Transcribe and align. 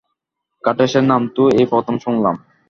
খাটাশের 0.63 1.03
নাম 1.03 1.21
তো 1.35 1.43
এই 1.51 1.65
প্রথম 1.71 1.95
শুনলাম! 1.97 2.35